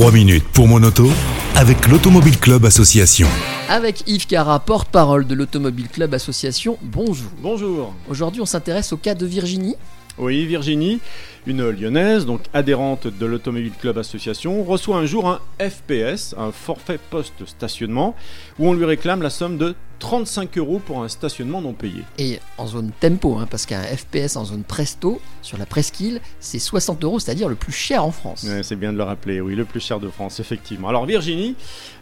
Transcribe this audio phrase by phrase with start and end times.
[0.00, 1.10] 3 minutes pour mon auto
[1.56, 3.26] avec l'Automobile Club Association.
[3.68, 7.28] Avec Yves Cara, porte-parole de l'Automobile Club Association, bonjour.
[7.42, 7.94] Bonjour.
[8.08, 9.76] Aujourd'hui, on s'intéresse au cas de Virginie.
[10.16, 11.00] Oui, Virginie,
[11.46, 16.98] une lyonnaise, donc adhérente de l'Automobile Club Association, reçoit un jour un FPS, un forfait
[17.10, 18.16] post-stationnement,
[18.58, 22.02] où on lui réclame la somme de 35 euros pour un stationnement non payé.
[22.18, 26.58] Et en zone tempo, hein, parce qu'un FPS en zone presto, sur la presqu'île, c'est
[26.58, 28.42] 60 euros, c'est-à-dire le plus cher en France.
[28.42, 30.88] Ouais, c'est bien de le rappeler, oui, le plus cher de France, effectivement.
[30.88, 31.54] Alors Virginie,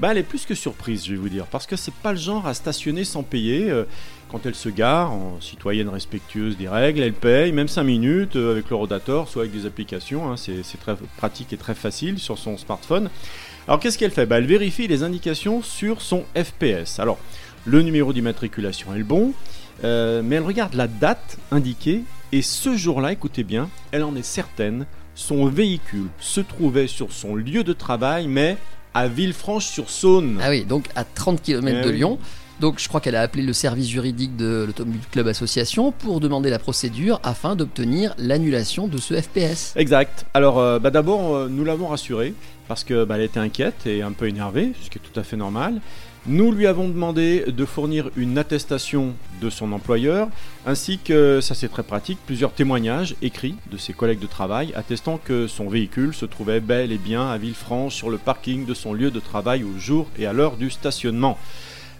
[0.00, 2.18] bah, elle est plus que surprise, je vais vous dire, parce que c'est pas le
[2.18, 3.70] genre à stationner sans payer.
[3.70, 3.84] Euh,
[4.30, 8.50] quand elle se gare, en citoyenne respectueuse des règles, elle paye, même 5 minutes, euh,
[8.52, 10.30] avec le rodator, soit avec des applications.
[10.32, 13.08] hein, c'est c'est très pratique et très facile sur son smartphone.
[13.68, 14.26] Alors qu'est-ce qu'elle fait?
[14.26, 16.98] Bah, Elle vérifie les indications sur son FPS.
[16.98, 17.18] Alors,
[17.64, 19.32] le numéro d'immatriculation est le bon,
[19.84, 24.22] euh, mais elle regarde la date indiquée, et ce jour-là, écoutez bien, elle en est
[24.22, 28.56] certaine, son véhicule se trouvait sur son lieu de travail, mais
[28.92, 30.38] à Villefranche-sur-Saône.
[30.42, 31.96] Ah oui, donc à 30 km Eh de oui.
[31.96, 32.18] Lyon.
[32.60, 36.50] Donc je crois qu'elle a appelé le service juridique de l'Automobile Club Association pour demander
[36.50, 39.74] la procédure afin d'obtenir l'annulation de ce FPS.
[39.76, 40.24] Exact.
[40.34, 42.34] Alors euh, bah, d'abord, euh, nous l'avons rassurée
[42.68, 45.36] parce que bah, était inquiète et un peu énervée, ce qui est tout à fait
[45.36, 45.80] normal.
[46.26, 50.28] Nous lui avons demandé de fournir une attestation de son employeur,
[50.64, 55.20] ainsi que, ça c'est très pratique, plusieurs témoignages écrits de ses collègues de travail attestant
[55.22, 58.94] que son véhicule se trouvait bel et bien à Villefranche sur le parking de son
[58.94, 61.36] lieu de travail au jour et à l'heure du stationnement.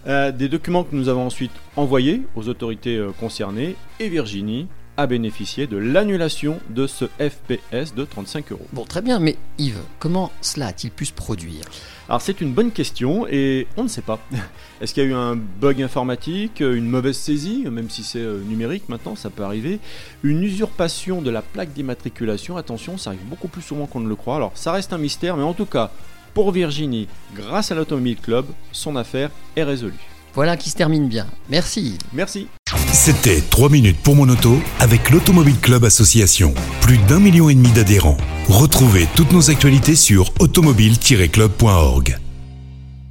[0.07, 5.07] Euh, des documents que nous avons ensuite envoyés aux autorités euh, concernées et Virginie a
[5.07, 8.67] bénéficié de l'annulation de ce FPS de 35 euros.
[8.71, 11.65] Bon, très bien, mais Yves, comment cela a-t-il pu se produire?
[12.07, 14.19] Alors c'est une bonne question et on ne sait pas.
[14.81, 18.41] Est-ce qu'il y a eu un bug informatique, une mauvaise saisie, même si c'est euh,
[18.43, 19.79] numérique maintenant, ça peut arriver,
[20.23, 24.15] une usurpation de la plaque d'immatriculation, attention, ça arrive beaucoup plus souvent qu'on ne le
[24.15, 24.35] croit.
[24.35, 25.91] Alors ça reste un mystère, mais en tout cas,
[26.35, 29.93] pour Virginie, grâce à l'Automobile Club, son affaire est résolue.
[30.33, 31.27] Voilà qui se termine bien.
[31.49, 31.97] Merci.
[32.13, 32.47] Merci.
[32.91, 36.53] C'était 3 minutes pour mon auto avec l'Automobile Club Association.
[36.81, 38.17] Plus d'un million et demi d'adhérents.
[38.49, 42.19] Retrouvez toutes nos actualités sur automobile-club.org.